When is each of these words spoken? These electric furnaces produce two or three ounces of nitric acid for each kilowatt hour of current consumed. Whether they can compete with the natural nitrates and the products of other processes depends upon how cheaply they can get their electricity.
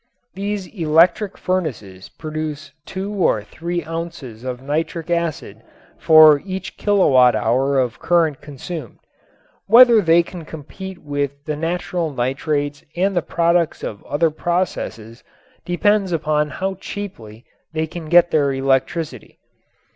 These 0.33 0.65
electric 0.73 1.37
furnaces 1.37 2.09
produce 2.09 2.71
two 2.87 3.13
or 3.13 3.43
three 3.43 3.85
ounces 3.85 4.43
of 4.43 4.59
nitric 4.59 5.11
acid 5.11 5.61
for 5.99 6.41
each 6.43 6.75
kilowatt 6.75 7.35
hour 7.35 7.77
of 7.77 7.99
current 7.99 8.41
consumed. 8.41 8.97
Whether 9.67 10.01
they 10.01 10.23
can 10.23 10.43
compete 10.43 10.97
with 11.03 11.45
the 11.45 11.55
natural 11.55 12.09
nitrates 12.11 12.83
and 12.95 13.15
the 13.15 13.21
products 13.21 13.83
of 13.83 14.03
other 14.05 14.31
processes 14.31 15.23
depends 15.65 16.11
upon 16.11 16.49
how 16.49 16.77
cheaply 16.79 17.45
they 17.71 17.85
can 17.85 18.09
get 18.09 18.31
their 18.31 18.51
electricity. 18.51 19.37